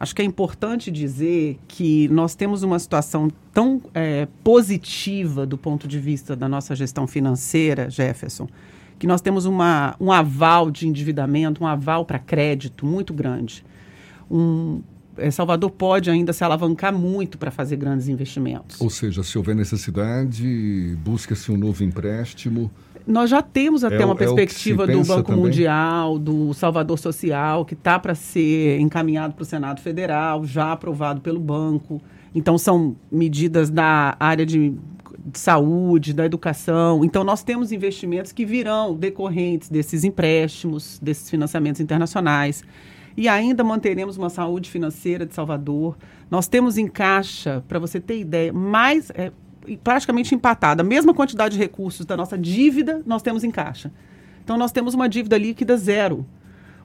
Acho 0.00 0.14
que 0.14 0.22
é 0.22 0.24
importante 0.24 0.92
dizer 0.92 1.58
que 1.66 2.06
nós 2.08 2.36
temos 2.36 2.62
uma 2.62 2.78
situação 2.78 3.28
tão 3.52 3.82
é, 3.92 4.28
positiva 4.44 5.44
do 5.44 5.58
ponto 5.58 5.88
de 5.88 5.98
vista 5.98 6.36
da 6.36 6.48
nossa 6.48 6.76
gestão 6.76 7.04
financeira, 7.04 7.90
Jefferson, 7.90 8.46
que 8.96 9.08
nós 9.08 9.20
temos 9.20 9.44
uma, 9.44 9.96
um 9.98 10.12
aval 10.12 10.70
de 10.70 10.86
endividamento, 10.86 11.64
um 11.64 11.66
aval 11.66 12.04
para 12.04 12.20
crédito 12.20 12.86
muito 12.86 13.12
grande. 13.12 13.64
Um, 14.30 14.82
é, 15.16 15.32
Salvador 15.32 15.70
pode 15.70 16.08
ainda 16.10 16.32
se 16.32 16.44
alavancar 16.44 16.92
muito 16.92 17.36
para 17.36 17.50
fazer 17.50 17.74
grandes 17.76 18.06
investimentos. 18.06 18.80
Ou 18.80 18.88
seja, 18.88 19.24
se 19.24 19.36
houver 19.36 19.56
necessidade, 19.56 20.96
busca-se 21.02 21.50
um 21.50 21.56
novo 21.56 21.82
empréstimo. 21.82 22.70
Nós 23.08 23.30
já 23.30 23.40
temos 23.40 23.84
até 23.84 24.02
é, 24.02 24.04
uma 24.04 24.14
é 24.14 24.18
perspectiva 24.18 24.86
do 24.86 25.02
Banco 25.02 25.30
também? 25.30 25.44
Mundial, 25.44 26.18
do 26.18 26.52
Salvador 26.52 26.98
Social, 26.98 27.64
que 27.64 27.72
está 27.72 27.98
para 27.98 28.14
ser 28.14 28.78
encaminhado 28.78 29.32
para 29.32 29.42
o 29.42 29.46
Senado 29.46 29.80
Federal, 29.80 30.44
já 30.44 30.72
aprovado 30.72 31.22
pelo 31.22 31.40
banco. 31.40 32.02
Então, 32.34 32.58
são 32.58 32.94
medidas 33.10 33.70
da 33.70 34.14
área 34.20 34.44
de, 34.44 34.74
de 35.24 35.38
saúde, 35.38 36.12
da 36.12 36.26
educação. 36.26 37.02
Então, 37.02 37.24
nós 37.24 37.42
temos 37.42 37.72
investimentos 37.72 38.30
que 38.30 38.44
virão 38.44 38.94
decorrentes 38.94 39.70
desses 39.70 40.04
empréstimos, 40.04 40.98
desses 41.00 41.30
financiamentos 41.30 41.80
internacionais. 41.80 42.62
E 43.16 43.26
ainda 43.26 43.64
manteremos 43.64 44.18
uma 44.18 44.28
saúde 44.28 44.70
financeira 44.70 45.24
de 45.24 45.34
Salvador. 45.34 45.96
Nós 46.30 46.46
temos 46.46 46.76
em 46.76 46.86
caixa, 46.86 47.64
para 47.66 47.78
você 47.78 47.98
ter 47.98 48.20
ideia, 48.20 48.52
mais. 48.52 49.10
É, 49.14 49.32
praticamente 49.76 50.34
empatada. 50.34 50.82
A 50.82 50.84
mesma 50.84 51.12
quantidade 51.12 51.54
de 51.56 51.60
recursos 51.60 52.06
da 52.06 52.16
nossa 52.16 52.38
dívida 52.38 53.02
nós 53.04 53.22
temos 53.22 53.44
em 53.44 53.50
caixa. 53.50 53.92
Então, 54.42 54.56
nós 54.56 54.72
temos 54.72 54.94
uma 54.94 55.08
dívida 55.08 55.36
líquida 55.36 55.76
zero 55.76 56.26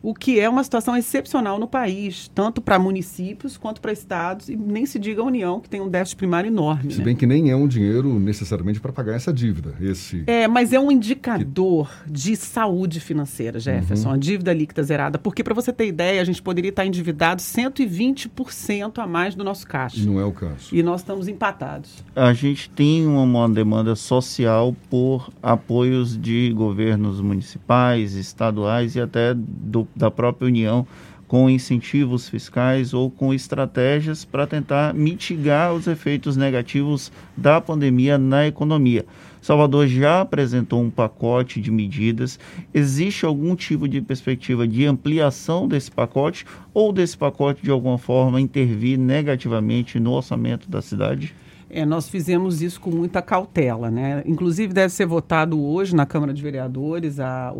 o 0.04 0.14
que 0.14 0.38
é 0.38 0.50
uma 0.50 0.62
situação 0.62 0.98
excepcional 0.98 1.58
no 1.58 1.66
país, 1.66 2.30
tanto 2.36 2.62
para 2.62 2.78
municípios 2.78 3.56
quanto 3.56 3.80
para 3.80 3.94
estados, 3.94 4.50
e 4.50 4.56
nem 4.58 4.86
se 4.86 5.00
diga 5.00 5.22
a 5.22 5.26
União, 5.26 5.62
que 5.62 5.70
tem 5.70 5.80
um 5.80 5.88
déficit 5.88 6.18
primário 6.18 6.50
enorme. 6.50 6.92
Se 6.92 7.00
né? 7.00 7.06
bem 7.06 7.16
que 7.16 7.26
nem 7.26 7.50
é 7.50 7.56
um 7.56 7.66
dinheiro 7.66 8.20
necessariamente 8.20 8.82
para 8.82 8.92
pagar 8.92 9.14
essa 9.14 9.32
dívida. 9.32 9.74
Esse... 9.80 10.26
É, 10.28 10.46
mas 10.46 10.74
é 10.74 10.80
um 10.80 10.92
indicador 10.92 11.90
que... 12.04 12.12
de 12.12 12.36
saúde 12.36 13.00
financeira, 13.00 13.62
Jefferson, 13.62 14.10
uhum. 14.10 14.16
a 14.16 14.18
dívida 14.18 14.52
líquida 14.52 14.84
zerada. 14.84 15.18
Porque, 15.18 15.42
para 15.42 15.54
você 15.54 15.72
ter 15.72 15.88
ideia, 15.88 16.22
a 16.22 16.26
gente 16.26 16.42
poderia 16.42 16.70
estar 16.70 16.86
endividado 16.86 17.42
120% 17.42 19.00
a 19.00 19.08
mais 19.08 19.36
do 19.36 19.44
nosso 19.44 19.66
caixa. 19.66 20.06
Não 20.06 20.20
é 20.20 20.26
o 20.26 20.34
caso. 20.34 20.68
E 20.74 20.84
nós 20.84 21.00
estamos 21.00 21.30
empatados. 21.30 22.04
A 22.14 22.34
gente 22.34 22.70
tem 22.70 23.08
uma 23.08 23.48
demanda 23.48 23.96
social 23.96 24.76
por 24.90 25.30
apoios 25.42 26.20
de 26.22 26.52
governos 26.52 27.22
municipais, 27.22 28.16
estaduais 28.16 28.98
e 28.98 29.00
até 29.00 29.34
do 29.34 29.88
da 29.96 30.10
própria 30.12 30.48
União 30.48 30.88
com 31.34 31.50
incentivos 31.50 32.30
fiscais 32.30 32.94
ou 32.94 33.10
com 33.10 33.34
estratégias 33.34 34.24
para 34.24 34.46
tentar 34.46 34.94
mitigar 34.94 35.74
os 35.74 35.88
efeitos 35.88 36.38
negativos 36.38 37.12
da 37.36 37.60
pandemia 37.60 38.20
na 38.20 38.46
economia. 38.46 39.04
Salvador 39.42 39.88
já 39.88 40.22
apresentou 40.22 40.82
um 40.82 40.92
pacote 40.92 41.60
de 41.60 41.72
medidas. 41.72 42.40
Existe 42.72 43.26
algum 43.26 43.56
tipo 43.56 43.88
de 43.88 44.00
perspectiva 44.00 44.68
de 44.68 44.86
ampliação 44.86 45.68
desse 45.68 45.90
pacote 45.90 46.46
ou 46.74 46.94
desse 46.94 47.18
pacote 47.18 47.64
de 47.64 47.72
alguma 47.72 47.98
forma 47.98 48.40
intervir 48.40 49.00
negativamente 49.00 50.00
no 50.00 50.12
orçamento 50.12 50.70
da 50.70 50.84
cidade? 50.84 51.34
É, 51.68 51.84
nós 51.84 52.08
fizemos 52.08 52.62
isso 52.62 52.80
com 52.80 52.92
muita 52.92 53.24
cautela, 53.24 53.90
né? 53.90 54.22
Inclusive 54.28 54.72
deve 54.72 54.94
ser 54.94 55.08
votado 55.08 55.60
hoje 55.60 55.96
na 55.96 56.06
Câmara 56.06 56.32
de 56.32 56.44
Vereadores 56.44 57.20
a, 57.20 57.52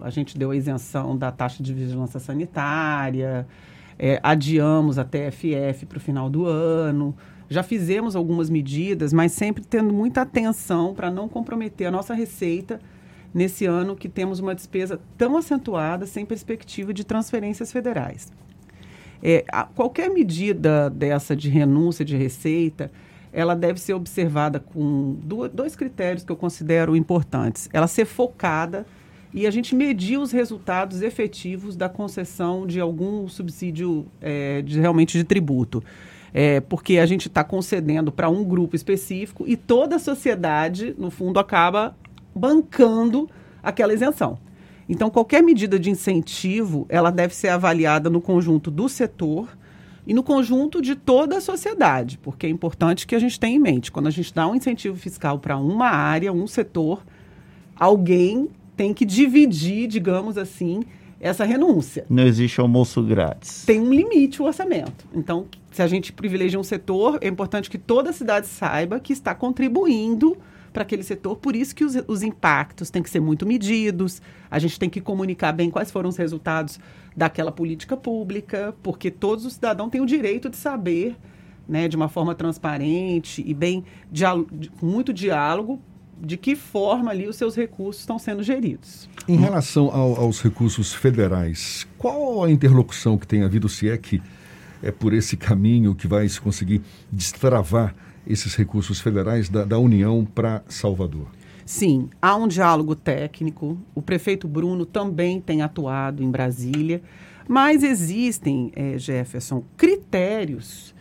a 0.00 0.10
gente 0.10 0.38
deu 0.38 0.50
a 0.50 0.56
isenção 0.56 1.16
da 1.16 1.30
taxa 1.30 1.62
de 1.62 1.72
vigilância 1.72 2.20
sanitária, 2.20 3.46
é, 3.98 4.20
adiamos 4.22 4.98
a 4.98 5.04
TFF 5.04 5.86
para 5.86 5.98
o 5.98 6.00
final 6.00 6.30
do 6.30 6.46
ano. 6.46 7.14
Já 7.50 7.62
fizemos 7.62 8.14
algumas 8.14 8.48
medidas, 8.48 9.12
mas 9.12 9.32
sempre 9.32 9.64
tendo 9.64 9.92
muita 9.92 10.22
atenção 10.22 10.94
para 10.94 11.10
não 11.10 11.28
comprometer 11.28 11.86
a 11.86 11.90
nossa 11.90 12.14
receita 12.14 12.80
nesse 13.32 13.66
ano 13.66 13.96
que 13.96 14.08
temos 14.08 14.38
uma 14.38 14.54
despesa 14.54 15.00
tão 15.16 15.36
acentuada 15.36 16.06
sem 16.06 16.24
perspectiva 16.24 16.92
de 16.92 17.04
transferências 17.04 17.72
federais. 17.72 18.30
É, 19.22 19.44
a, 19.50 19.64
qualquer 19.64 20.10
medida 20.10 20.88
dessa 20.90 21.34
de 21.34 21.48
renúncia 21.48 22.04
de 22.04 22.16
receita, 22.16 22.90
ela 23.32 23.54
deve 23.54 23.80
ser 23.80 23.94
observada 23.94 24.60
com 24.60 25.16
dois 25.52 25.74
critérios 25.74 26.24
que 26.24 26.32
eu 26.32 26.36
considero 26.36 26.96
importantes. 26.96 27.68
Ela 27.72 27.86
ser 27.86 28.04
focada 28.04 28.86
e 29.32 29.46
a 29.46 29.50
gente 29.50 29.74
medir 29.74 30.18
os 30.18 30.32
resultados 30.32 31.02
efetivos 31.02 31.76
da 31.76 31.88
concessão 31.88 32.66
de 32.66 32.80
algum 32.80 33.28
subsídio 33.28 34.06
é, 34.20 34.62
de, 34.62 34.80
realmente 34.80 35.18
de 35.18 35.24
tributo. 35.24 35.82
É, 36.32 36.60
porque 36.60 36.98
a 36.98 37.06
gente 37.06 37.28
está 37.28 37.42
concedendo 37.42 38.12
para 38.12 38.28
um 38.28 38.44
grupo 38.44 38.76
específico 38.76 39.44
e 39.46 39.56
toda 39.56 39.96
a 39.96 39.98
sociedade, 39.98 40.94
no 40.98 41.10
fundo, 41.10 41.38
acaba 41.38 41.96
bancando 42.34 43.28
aquela 43.62 43.94
isenção. 43.94 44.38
Então, 44.88 45.10
qualquer 45.10 45.42
medida 45.42 45.78
de 45.78 45.90
incentivo, 45.90 46.86
ela 46.88 47.10
deve 47.10 47.34
ser 47.34 47.48
avaliada 47.48 48.08
no 48.08 48.20
conjunto 48.20 48.70
do 48.70 48.88
setor 48.88 49.48
e 50.06 50.14
no 50.14 50.22
conjunto 50.22 50.80
de 50.80 50.94
toda 50.94 51.36
a 51.36 51.40
sociedade, 51.40 52.16
porque 52.18 52.46
é 52.46 52.50
importante 52.50 53.06
que 53.06 53.14
a 53.14 53.18
gente 53.18 53.38
tenha 53.38 53.56
em 53.56 53.58
mente, 53.58 53.92
quando 53.92 54.06
a 54.06 54.10
gente 54.10 54.32
dá 54.32 54.46
um 54.46 54.54
incentivo 54.54 54.96
fiscal 54.96 55.38
para 55.38 55.58
uma 55.58 55.88
área, 55.88 56.32
um 56.32 56.46
setor, 56.46 57.04
alguém 57.76 58.48
tem 58.78 58.94
que 58.94 59.04
dividir, 59.04 59.88
digamos 59.88 60.38
assim, 60.38 60.84
essa 61.20 61.44
renúncia. 61.44 62.06
Não 62.08 62.22
existe 62.22 62.60
almoço 62.60 63.02
grátis. 63.02 63.64
Tem 63.66 63.80
um 63.80 63.92
limite 63.92 64.40
o 64.40 64.44
orçamento. 64.44 65.04
Então, 65.12 65.46
se 65.72 65.82
a 65.82 65.88
gente 65.88 66.12
privilegia 66.12 66.60
um 66.60 66.62
setor, 66.62 67.18
é 67.20 67.26
importante 67.26 67.68
que 67.68 67.76
toda 67.76 68.10
a 68.10 68.12
cidade 68.12 68.46
saiba 68.46 69.00
que 69.00 69.12
está 69.12 69.34
contribuindo 69.34 70.38
para 70.72 70.82
aquele 70.82 71.02
setor. 71.02 71.34
Por 71.38 71.56
isso 71.56 71.74
que 71.74 71.84
os, 71.84 71.96
os, 72.06 72.22
impactos 72.22 72.88
têm 72.88 73.02
que 73.02 73.10
ser 73.10 73.18
muito 73.18 73.44
medidos. 73.44 74.22
A 74.48 74.60
gente 74.60 74.78
tem 74.78 74.88
que 74.88 75.00
comunicar 75.00 75.50
bem 75.50 75.70
quais 75.70 75.90
foram 75.90 76.08
os 76.08 76.16
resultados 76.16 76.78
daquela 77.16 77.50
política 77.50 77.96
pública, 77.96 78.72
porque 78.80 79.10
todos 79.10 79.44
os 79.44 79.54
cidadãos 79.54 79.90
têm 79.90 80.00
o 80.00 80.06
direito 80.06 80.48
de 80.48 80.56
saber, 80.56 81.16
né, 81.68 81.88
de 81.88 81.96
uma 81.96 82.08
forma 82.08 82.32
transparente 82.32 83.42
e 83.44 83.52
bem, 83.52 83.84
com 84.78 84.86
muito 84.86 85.12
diálogo, 85.12 85.80
de 86.20 86.36
que 86.36 86.56
forma 86.56 87.10
ali 87.10 87.26
os 87.26 87.36
seus 87.36 87.54
recursos 87.54 88.02
estão 88.02 88.18
sendo 88.18 88.42
geridos. 88.42 89.08
Em 89.26 89.36
relação 89.36 89.90
ao, 89.90 90.20
aos 90.20 90.42
recursos 90.42 90.92
federais, 90.92 91.86
qual 91.96 92.44
a 92.44 92.50
interlocução 92.50 93.18
que 93.18 93.26
tem 93.26 93.42
havido, 93.42 93.68
se 93.68 93.88
é 93.88 93.96
que 93.96 94.20
é 94.82 94.90
por 94.90 95.12
esse 95.12 95.36
caminho 95.36 95.94
que 95.94 96.06
vai 96.06 96.28
se 96.28 96.40
conseguir 96.40 96.82
destravar 97.10 97.94
esses 98.26 98.54
recursos 98.54 99.00
federais 99.00 99.48
da, 99.48 99.64
da 99.64 99.78
União 99.78 100.24
para 100.24 100.62
Salvador? 100.68 101.26
Sim, 101.64 102.08
há 102.22 102.34
um 102.34 102.48
diálogo 102.48 102.94
técnico. 102.94 103.78
O 103.94 104.00
prefeito 104.00 104.48
Bruno 104.48 104.86
também 104.86 105.40
tem 105.40 105.60
atuado 105.60 106.22
em 106.22 106.30
Brasília, 106.30 107.02
mas 107.46 107.82
existem, 107.82 108.72
é, 108.74 108.96
Jefferson, 108.98 109.62
critérios 109.76 110.94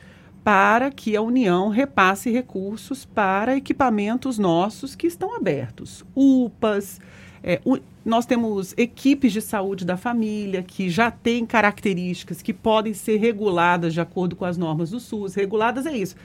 para 0.48 0.90
que 0.90 1.14
a 1.14 1.22
União 1.22 1.68
repasse 1.68 2.32
recursos 2.32 3.04
para 3.04 3.58
equipamentos 3.58 4.40
nossos 4.40 4.96
que 4.96 5.06
estão 5.06 5.36
abertos. 5.36 6.06
UPAs, 6.16 7.02
é, 7.44 7.60
nós 8.06 8.26
temos 8.26 8.74
equipes 8.78 9.34
de 9.34 9.42
saúde 9.42 9.84
da 9.84 9.98
família 9.98 10.64
que 10.64 10.90
já 10.90 11.12
têm 11.12 11.46
características 11.46 12.42
que 12.42 12.54
podem 12.54 12.94
ser 12.94 13.18
reguladas 13.18 13.94
de 13.94 14.00
acordo 14.00 14.38
com 14.38 14.46
as 14.46 14.58
normas 14.58 14.92
do 14.92 15.02
SUS. 15.02 15.36
Reguladas 15.36 15.86
é 15.86 15.98
isso 15.98 16.16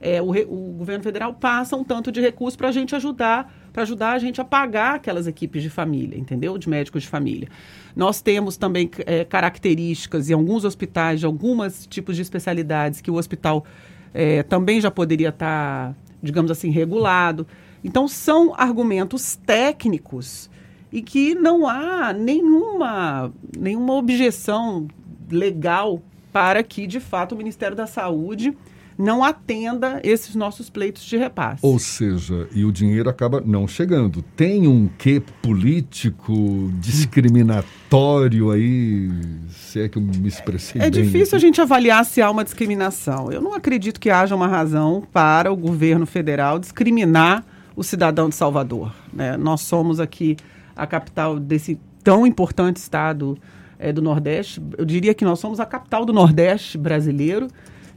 é, 0.00 0.20
o, 0.22 0.30
o, 0.30 0.72
governo 0.78 1.04
federal 1.04 1.34
passa 1.34 1.76
um 1.76 1.84
tanto 1.84 2.10
de 2.10 2.20
recurso 2.20 2.56
para 2.56 2.68
a 2.68 2.72
gente 2.72 2.96
ajudar, 2.96 3.52
para 3.72 3.82
ajudar 3.82 4.12
a 4.12 4.18
gente 4.18 4.40
a 4.40 4.44
pagar 4.44 4.96
aquelas 4.96 5.26
equipes 5.26 5.62
de 5.62 5.70
família, 5.70 6.18
entendeu? 6.18 6.56
De 6.58 6.68
médicos 6.68 7.02
de 7.02 7.08
família. 7.08 7.48
Nós 7.94 8.20
temos 8.20 8.56
também 8.56 8.90
é, 9.06 9.24
características 9.24 10.30
em 10.30 10.32
alguns 10.34 10.64
hospitais 10.64 11.20
de 11.20 11.26
alguns 11.26 11.86
tipos 11.86 12.16
de 12.16 12.22
especialidades 12.22 13.00
que 13.00 13.10
o 13.10 13.14
hospital 13.14 13.64
é, 14.12 14.42
também 14.42 14.80
já 14.80 14.90
poderia 14.90 15.30
estar, 15.30 15.90
tá, 15.90 15.94
digamos 16.22 16.50
assim, 16.50 16.70
regulado. 16.70 17.46
Então, 17.82 18.06
são 18.06 18.54
argumentos 18.56 19.36
técnicos 19.36 20.50
e 20.92 21.00
que 21.02 21.34
não 21.34 21.66
há 21.66 22.12
nenhuma, 22.12 23.32
nenhuma 23.58 23.94
objeção 23.94 24.88
legal 25.30 26.02
para 26.32 26.62
que, 26.62 26.86
de 26.86 27.00
fato, 27.00 27.34
o 27.34 27.38
Ministério 27.38 27.76
da 27.76 27.86
Saúde 27.86 28.56
não 29.00 29.24
atenda 29.24 30.00
esses 30.04 30.34
nossos 30.34 30.68
pleitos 30.68 31.02
de 31.02 31.16
repasse. 31.16 31.64
Ou 31.64 31.78
seja, 31.78 32.46
e 32.52 32.64
o 32.64 32.70
dinheiro 32.70 33.08
acaba 33.08 33.40
não 33.40 33.66
chegando. 33.66 34.22
Tem 34.36 34.68
um 34.68 34.88
quê 34.98 35.22
político 35.42 36.70
discriminatório 36.78 38.50
aí, 38.50 39.10
se 39.50 39.80
é 39.80 39.88
que 39.88 39.96
eu 39.96 40.02
me 40.02 40.28
expressei 40.28 40.80
É 40.80 40.90
bem 40.90 41.02
difícil 41.02 41.36
aqui. 41.36 41.36
a 41.36 41.38
gente 41.38 41.60
avaliar 41.60 42.04
se 42.04 42.20
há 42.20 42.30
uma 42.30 42.44
discriminação. 42.44 43.32
Eu 43.32 43.40
não 43.40 43.54
acredito 43.54 43.98
que 43.98 44.10
haja 44.10 44.36
uma 44.36 44.46
razão 44.46 45.02
para 45.12 45.50
o 45.50 45.56
governo 45.56 46.06
federal 46.06 46.58
discriminar 46.58 47.44
o 47.74 47.82
cidadão 47.82 48.28
de 48.28 48.34
Salvador. 48.34 48.92
Né? 49.12 49.36
Nós 49.36 49.62
somos 49.62 49.98
aqui 49.98 50.36
a 50.76 50.86
capital 50.86 51.38
desse 51.40 51.78
tão 52.04 52.26
importante 52.26 52.76
estado 52.76 53.38
é, 53.78 53.92
do 53.92 54.02
Nordeste. 54.02 54.62
Eu 54.76 54.84
diria 54.84 55.14
que 55.14 55.24
nós 55.24 55.38
somos 55.38 55.58
a 55.58 55.66
capital 55.66 56.04
do 56.04 56.12
Nordeste 56.12 56.76
brasileiro. 56.76 57.48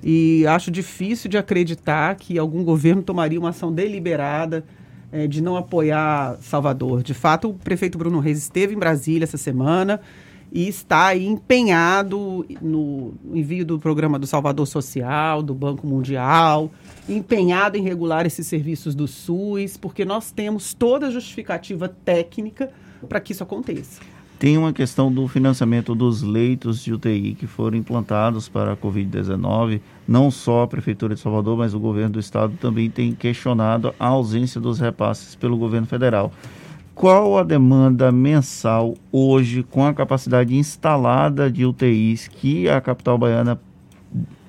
E 0.03 0.45
acho 0.47 0.69
difícil 0.69 1.29
de 1.29 1.37
acreditar 1.37 2.15
que 2.15 2.37
algum 2.37 2.63
governo 2.63 3.01
tomaria 3.01 3.39
uma 3.39 3.49
ação 3.49 3.71
deliberada 3.71 4.65
é, 5.11 5.27
de 5.27 5.41
não 5.41 5.55
apoiar 5.55 6.37
Salvador. 6.41 7.01
De 7.03 7.13
fato, 7.13 7.49
o 7.49 7.53
prefeito 7.53 7.97
Bruno 7.97 8.19
Reis 8.19 8.37
esteve 8.39 8.75
em 8.75 8.77
Brasília 8.77 9.23
essa 9.23 9.37
semana 9.37 10.01
e 10.51 10.67
está 10.67 11.15
empenhado 11.15 12.45
no 12.61 13.13
envio 13.33 13.65
do 13.65 13.79
programa 13.79 14.19
do 14.19 14.27
Salvador 14.27 14.67
Social, 14.67 15.41
do 15.41 15.55
Banco 15.55 15.87
Mundial, 15.87 16.69
empenhado 17.07 17.77
em 17.77 17.81
regular 17.81 18.25
esses 18.25 18.45
serviços 18.45 18.93
do 18.93 19.07
SUS, 19.07 19.77
porque 19.77 20.03
nós 20.03 20.31
temos 20.31 20.73
toda 20.73 21.07
a 21.07 21.11
justificativa 21.11 21.87
técnica 21.87 22.69
para 23.07 23.19
que 23.19 23.31
isso 23.31 23.41
aconteça. 23.41 24.01
Tem 24.43 24.57
uma 24.57 24.73
questão 24.73 25.09
do 25.09 25.25
financiamento 25.25 25.95
dos 25.95 26.21
leitos 26.21 26.83
de 26.83 26.93
UTI 26.93 27.33
que 27.33 27.47
foram 27.47 27.77
implantados 27.77 28.49
para 28.49 28.73
a 28.73 28.75
Covid-19. 28.75 29.79
Não 30.05 30.29
só 30.29 30.63
a 30.63 30.67
Prefeitura 30.67 31.15
de 31.15 31.21
Salvador, 31.21 31.57
mas 31.57 31.73
o 31.73 31.79
governo 31.79 32.09
do 32.09 32.19
estado 32.19 32.53
também 32.59 32.89
tem 32.89 33.13
questionado 33.13 33.95
a 33.97 34.07
ausência 34.07 34.59
dos 34.59 34.81
repasses 34.81 35.33
pelo 35.33 35.55
governo 35.55 35.87
federal. 35.87 36.29
Qual 36.93 37.37
a 37.37 37.43
demanda 37.43 38.11
mensal 38.11 38.95
hoje 39.13 39.63
com 39.63 39.85
a 39.85 39.93
capacidade 39.93 40.53
instalada 40.53 41.49
de 41.49 41.65
UTIs 41.65 42.27
que 42.27 42.67
a 42.67 42.81
capital 42.81 43.17
baiana 43.17 43.57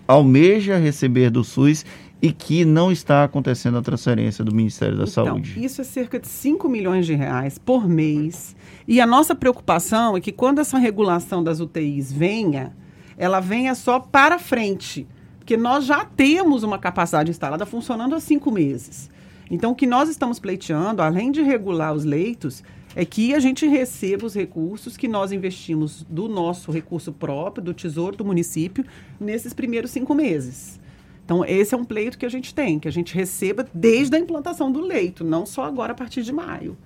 almeja 0.09 0.77
receber 0.77 1.31
do 1.31 1.45
SUS 1.45 1.87
e 2.23 2.33
que 2.33 2.65
não 2.65 2.91
está 2.91 3.25
acontecendo 3.25 3.79
a 3.79 3.83
transferência 3.83 4.45
do 4.45 4.55
Ministério 4.55 4.97
da 4.97 5.05
então, 5.05 5.27
Saúde? 5.27 5.63
Isso 5.63 5.81
é 5.81 5.85
cerca 5.85 6.19
de 6.19 6.29
5 6.29 6.69
milhões 6.69 7.07
de 7.07 7.15
reais 7.15 7.59
por 7.59 7.89
mês. 7.89 8.57
E 8.89 9.01
a 9.01 9.07
nossa 9.07 9.35
preocupação 9.35 10.17
é 10.17 10.21
que 10.21 10.33
quando 10.33 10.61
essa 10.61 10.79
regulação 10.79 11.45
das 11.45 11.61
UTIs 11.61 12.13
venha, 12.13 12.75
ela 13.19 13.41
venha 13.41 13.75
só 13.75 14.01
para 14.01 14.39
frente. 14.39 15.07
Porque 15.39 15.57
nós 15.57 15.85
já 15.85 16.05
temos 16.05 16.63
uma 16.63 16.79
capacidade 16.79 17.31
instalada 17.31 17.67
funcionando 17.67 18.15
há 18.15 18.21
cinco 18.21 18.51
meses. 18.51 19.11
Então, 19.51 19.73
o 19.73 19.75
que 19.75 19.87
nós 19.87 20.09
estamos 20.09 20.39
pleiteando, 20.39 21.03
além 21.03 21.31
de 21.31 21.43
regular 21.43 21.93
os 21.93 22.05
leitos, 22.05 22.65
é 22.97 23.05
que 23.05 23.35
a 23.35 23.41
gente 23.41 23.67
receba 23.67 24.25
os 24.25 24.35
recursos 24.35 24.97
que 24.97 25.09
nós 25.09 25.33
investimos 25.33 26.07
do 26.09 26.29
nosso 26.29 26.71
recurso 26.71 27.13
próprio, 27.13 27.63
do 27.63 27.75
tesouro 27.75 28.17
do 28.17 28.25
município, 28.25 28.85
nesses 29.21 29.53
primeiros 29.53 29.91
cinco 29.91 30.15
meses. 30.15 30.81
Então, 31.25 31.45
esse 31.45 31.75
é 31.75 31.79
um 31.79 31.85
pleito 31.85 32.19
que 32.19 32.27
a 32.27 32.29
gente 32.29 32.55
tem, 32.55 32.79
que 32.79 32.87
a 32.87 32.93
gente 32.93 33.15
receba 33.15 33.67
desde 33.73 34.17
a 34.17 34.19
implantação 34.19 34.71
do 34.71 34.81
leito, 34.81 35.25
não 35.25 35.47
só 35.47 35.65
agora 35.65 35.93
a 35.93 35.95
partir 35.95 36.23
de 36.23 36.33
maio. 36.33 36.77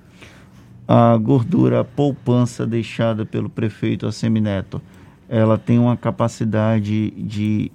A 0.87 1.17
gordura, 1.17 1.81
a 1.81 1.85
poupança 1.85 2.67
deixada 2.67 3.27
pelo 3.27 3.51
prefeito 3.51 4.07
Assemineto, 4.07 4.81
ela 5.29 5.59
tem 5.59 5.79
uma 5.79 5.97
capacidade 5.97 7.11
de 7.11 7.71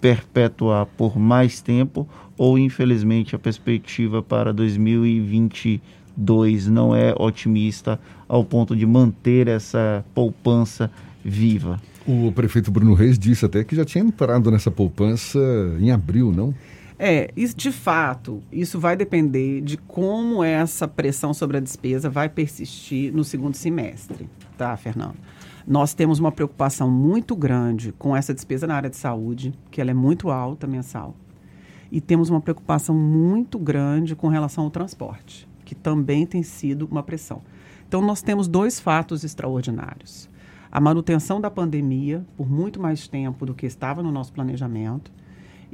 perpetuar 0.00 0.86
por 0.86 1.18
mais 1.18 1.60
tempo 1.60 2.08
ou 2.36 2.58
infelizmente 2.58 3.34
a 3.34 3.38
perspectiva 3.38 4.22
para 4.22 4.52
2022 4.52 6.66
não 6.66 6.94
é 6.94 7.14
otimista 7.18 7.98
ao 8.28 8.44
ponto 8.44 8.76
de 8.76 8.84
manter 8.84 9.48
essa 9.48 10.04
poupança 10.14 10.90
viva? 11.26 11.80
O 12.06 12.30
prefeito 12.30 12.70
Bruno 12.70 12.94
Reis 12.94 13.18
disse 13.18 13.44
até 13.44 13.64
que 13.64 13.74
já 13.74 13.84
tinha 13.84 14.04
entrado 14.04 14.50
nessa 14.50 14.70
poupança 14.70 15.38
em 15.80 15.90
abril, 15.90 16.32
não? 16.32 16.54
É, 16.98 17.30
de 17.54 17.72
fato, 17.72 18.42
isso 18.50 18.78
vai 18.80 18.96
depender 18.96 19.60
de 19.60 19.76
como 19.76 20.42
essa 20.42 20.88
pressão 20.88 21.34
sobre 21.34 21.58
a 21.58 21.60
despesa 21.60 22.08
vai 22.08 22.28
persistir 22.28 23.12
no 23.12 23.22
segundo 23.22 23.54
semestre, 23.54 24.30
tá, 24.56 24.74
Fernando? 24.76 25.16
Nós 25.66 25.92
temos 25.92 26.18
uma 26.20 26.32
preocupação 26.32 26.88
muito 26.88 27.34
grande 27.34 27.92
com 27.98 28.16
essa 28.16 28.32
despesa 28.32 28.66
na 28.66 28.76
área 28.76 28.88
de 28.88 28.96
saúde, 28.96 29.52
que 29.70 29.80
ela 29.80 29.90
é 29.90 29.94
muito 29.94 30.30
alta 30.30 30.66
mensal. 30.66 31.14
E 31.90 32.00
temos 32.00 32.30
uma 32.30 32.40
preocupação 32.40 32.94
muito 32.96 33.58
grande 33.58 34.14
com 34.14 34.28
relação 34.28 34.64
ao 34.64 34.70
transporte, 34.70 35.46
que 35.64 35.74
também 35.74 36.24
tem 36.24 36.42
sido 36.42 36.88
uma 36.90 37.02
pressão. 37.02 37.42
Então, 37.86 38.00
nós 38.00 38.22
temos 38.22 38.48
dois 38.48 38.80
fatos 38.80 39.22
extraordinários. 39.22 40.28
A 40.76 40.80
manutenção 40.80 41.40
da 41.40 41.50
pandemia 41.50 42.22
por 42.36 42.46
muito 42.46 42.78
mais 42.78 43.08
tempo 43.08 43.46
do 43.46 43.54
que 43.54 43.64
estava 43.64 44.02
no 44.02 44.12
nosso 44.12 44.30
planejamento 44.30 45.10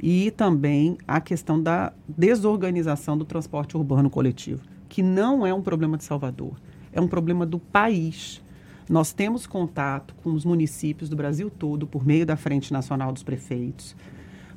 e 0.01 0.31
também 0.31 0.97
a 1.05 1.19
questão 1.19 1.61
da 1.61 1.91
desorganização 2.07 3.17
do 3.17 3.25
transporte 3.25 3.75
urbano 3.75 4.09
coletivo, 4.09 4.61
que 4.87 5.03
não 5.03 5.45
é 5.45 5.53
um 5.53 5.61
problema 5.61 5.97
de 5.97 6.05
Salvador, 6.05 6.53
é 6.93 7.01
um 7.01 7.07
problema 7.09 7.45
do 7.45 7.59
país. 7.59 8.41
Nós 8.89 9.11
temos 9.11 9.45
contato 9.45 10.15
com 10.23 10.31
os 10.31 10.45
municípios 10.45 11.09
do 11.09 11.17
Brasil 11.17 11.49
todo 11.49 11.85
por 11.85 12.05
meio 12.05 12.25
da 12.25 12.37
Frente 12.37 12.71
Nacional 12.71 13.11
dos 13.11 13.23
Prefeitos. 13.23 13.97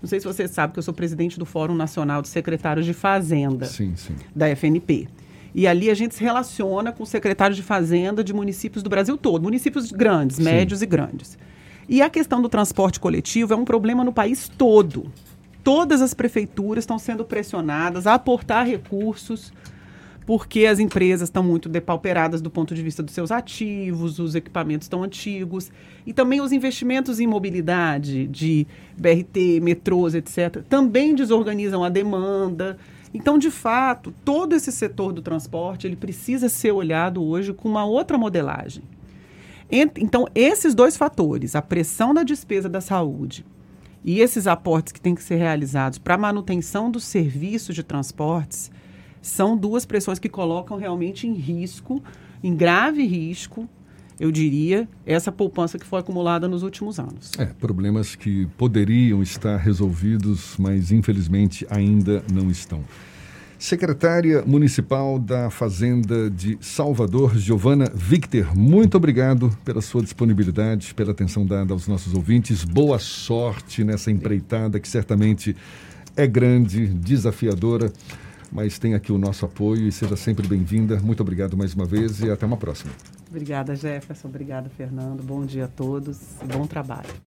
Não 0.01 0.09
sei 0.09 0.21
se 0.21 0.27
você 0.29 0.47
sabe 0.47 0.75
que 0.75 0.79
eu 0.79 0.83
sou 0.85 0.95
presidente 0.95 1.41
do 1.41 1.45
Fórum 1.45 1.75
Nacional 1.75 2.23
de 2.23 2.29
Secretários 2.29 2.87
de 2.87 2.93
Fazenda 2.93 3.67
sim, 3.67 3.97
sim. 3.97 4.15
da 4.33 4.47
FNP. 4.55 5.09
E 5.57 5.67
ali 5.67 5.89
a 5.89 5.95
gente 5.95 6.15
se 6.15 6.23
relaciona 6.23 6.93
com 6.93 7.07
secretários 7.07 7.57
de 7.57 7.63
fazenda 7.63 8.23
de 8.23 8.35
municípios 8.35 8.83
do 8.83 8.91
Brasil 8.91 9.17
todo, 9.17 9.43
municípios 9.43 9.91
grandes, 9.91 10.37
sim. 10.37 10.43
médios 10.43 10.83
e 10.83 10.87
grandes. 10.87 11.39
E 11.89 12.03
a 12.03 12.11
questão 12.11 12.43
do 12.43 12.49
transporte 12.51 13.01
coletivo 13.01 13.55
é 13.55 13.57
um 13.57 13.65
problema 13.65 14.05
no 14.05 14.13
país 14.13 14.51
todo. 14.51 15.11
Todas 15.65 16.03
as 16.03 16.13
prefeituras 16.13 16.83
estão 16.83 16.99
sendo 16.99 17.25
pressionadas 17.25 18.07
a 18.07 18.13
aportar 18.13 18.67
recursos 18.67 19.51
porque 20.27 20.67
as 20.67 20.79
empresas 20.79 21.29
estão 21.29 21.43
muito 21.43 21.71
depauperadas 21.71 22.43
do 22.43 22.51
ponto 22.51 22.75
de 22.75 22.83
vista 22.83 23.03
dos 23.03 23.15
seus 23.15 23.31
ativos, 23.31 24.19
os 24.19 24.35
equipamentos 24.35 24.87
estão 24.87 25.05
antigos, 25.05 25.71
e 26.05 26.13
também 26.13 26.41
os 26.41 26.51
investimentos 26.53 27.21
em 27.21 27.27
mobilidade, 27.29 28.27
de 28.27 28.67
BRT, 28.99 29.61
metrôs, 29.63 30.17
etc., 30.17 30.65
também 30.69 31.15
desorganizam 31.15 31.85
a 31.85 31.89
demanda. 31.89 32.77
Então, 33.17 33.39
de 33.39 33.51
fato, 33.51 34.13
todo 34.27 34.55
esse 34.55 34.71
setor 34.71 35.11
do 35.11 35.23
transporte 35.23 35.87
ele 35.87 35.97
precisa 35.97 36.51
ser 36.51 36.73
olhado 36.73 37.25
hoje 37.25 37.55
com 37.55 37.67
uma 37.67 37.83
outra 37.83 38.19
modelagem. 38.19 38.83
Então, 39.71 40.29
esses 40.35 40.75
dois 40.75 40.99
fatores, 40.99 41.57
a 41.57 41.63
pressão 41.63 42.13
da 42.13 42.23
despesa 42.23 42.69
da 42.69 42.83
saúde 42.83 43.43
e 44.05 44.21
esses 44.21 44.47
aportes 44.47 44.93
que 44.93 45.01
têm 45.01 45.15
que 45.15 45.23
ser 45.23 45.37
realizados 45.37 45.99
para 45.99 46.15
a 46.15 46.19
manutenção 46.19 46.91
dos 46.91 47.05
serviços 47.05 47.75
de 47.75 47.83
transportes, 47.83 48.71
são 49.23 49.57
duas 49.57 49.87
pressões 49.87 50.19
que 50.19 50.29
colocam 50.29 50.77
realmente 50.77 51.27
em 51.27 51.33
risco, 51.33 52.03
em 52.45 52.55
grave 52.55 53.07
risco, 53.07 53.67
eu 54.19 54.31
diria, 54.31 54.89
essa 55.05 55.31
poupança 55.31 55.79
que 55.79 55.87
foi 55.87 56.01
acumulada 56.01 56.49
nos 56.49 56.63
últimos 56.63 56.99
anos. 56.99 57.31
É, 57.39 57.47
problemas 57.47 58.15
que 58.15 58.47
poderiam 58.57 59.23
estar 59.23 59.57
resolvidos, 59.57 60.55
mas 60.59 60.91
infelizmente 60.91 61.67
ainda 61.71 62.23
não 62.33 62.51
estão. 62.51 62.83
Secretária 63.59 64.43
Municipal 64.47 65.19
da 65.19 65.49
Fazenda 65.49 66.31
de 66.31 66.59
Salvador, 66.61 67.37
Giovana 67.39 67.91
Victor, 67.95 68.55
muito 68.55 68.97
obrigado 68.97 69.51
pela 69.65 69.81
sua 69.81 70.03
disponibilidade, 70.03 70.93
pela 70.93 71.13
atenção 71.13 71.47
dada 71.47 71.73
aos 71.73 71.89
nossos 71.89 72.13
ouvintes. 72.13 72.65
Boa 72.65 72.99
sorte 72.99 73.83
nessa 73.83 74.11
empreitada 74.11 74.79
que 74.79 74.89
certamente 74.89 75.57
é 76.15 76.27
grande, 76.27 76.87
desafiadora 76.87 77.91
mas 78.53 78.79
tem 78.79 78.95
aqui 78.95 79.13
o 79.13 79.19
nosso 79.19 79.45
apoio 79.45 79.87
e 79.87 79.93
seja 79.93 80.17
sempre 80.17 80.47
bem-vinda. 80.47 81.01
Muito 81.01 81.21
obrigado 81.21 81.57
mais 81.57 81.75
uma 81.75 81.85
vez 81.85 82.21
e 82.21 82.31
até 82.31 82.47
uma 82.47 82.57
próxima. 82.57 82.93
Obrigada, 83.29 83.75
Jefferson. 83.75 84.29
Obrigada, 84.29 84.69
Fernando. 84.71 85.23
Bom 85.23 85.45
dia 85.45 85.65
a 85.65 85.69
todos 85.69 86.37
bom 86.45 86.67
trabalho. 86.67 87.26